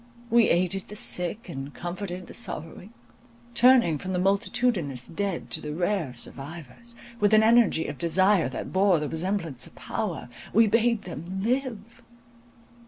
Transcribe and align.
We 0.31 0.49
aided 0.49 0.87
the 0.87 0.95
sick, 0.95 1.47
and 1.47 1.71
comforted 1.75 2.25
the 2.25 2.33
sorrowing; 2.33 2.91
turning 3.53 3.99
from 3.99 4.13
the 4.13 4.17
multitudinous 4.17 5.05
dead 5.05 5.51
to 5.51 5.61
the 5.61 5.75
rare 5.75 6.11
survivors, 6.11 6.95
with 7.19 7.35
an 7.35 7.43
energy 7.43 7.85
of 7.85 7.99
desire 7.99 8.49
that 8.49 8.73
bore 8.73 8.99
the 8.99 9.07
resemblance 9.09 9.67
of 9.67 9.75
power, 9.75 10.27
we 10.53 10.65
bade 10.65 11.03
them—live. 11.03 12.01